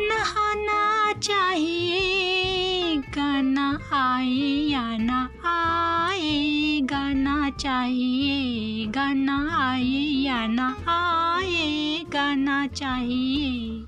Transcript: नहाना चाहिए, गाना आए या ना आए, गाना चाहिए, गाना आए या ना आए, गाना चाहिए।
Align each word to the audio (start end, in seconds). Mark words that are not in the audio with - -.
नहाना 0.00 1.12
चाहिए, 1.12 2.96
गाना 2.96 3.78
आए 3.92 4.68
या 4.70 4.96
ना 4.96 5.30
आए, 5.44 6.80
गाना 6.80 7.50
चाहिए, 7.50 8.86
गाना 8.86 9.66
आए 9.68 10.04
या 10.24 10.46
ना 10.46 10.76
आए, 10.88 12.04
गाना 12.12 12.66
चाहिए। 12.66 13.86